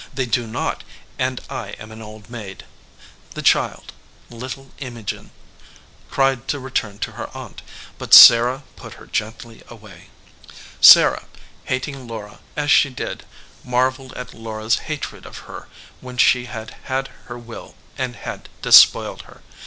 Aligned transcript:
"They 0.11 0.25
do 0.25 0.47
not, 0.47 0.83
and 1.19 1.39
I 1.47 1.75
am 1.77 1.91
an 1.91 2.01
old 2.01 2.27
maid." 2.27 2.65
The 3.35 3.43
child, 3.43 3.93
little 4.31 4.71
Imogen, 4.79 5.29
cried 6.09 6.47
to 6.47 6.59
return 6.59 6.97
to 6.97 7.11
her 7.11 7.29
aunt, 7.37 7.61
but 7.99 8.15
Sarah 8.15 8.63
put 8.75 8.95
her 8.95 9.05
gently 9.05 9.61
away. 9.67 10.09
Sarah, 10.81 11.25
hating 11.65 12.07
"Laura, 12.07 12.39
as 12.55 12.71
she 12.71 12.89
did, 12.89 13.27
marveled 13.63 14.13
at 14.13 14.33
Laura 14.33 14.65
s 14.65 14.79
hatred 14.89 15.27
of 15.27 15.37
her 15.45 15.67
when 15.99 16.17
she 16.17 16.45
had 16.45 16.75
had 16.85 17.09
her 17.25 17.37
will 17.37 17.75
and 17.95 18.15
had 18.15 18.49
despoiled 18.63 19.21
her. 19.29 19.43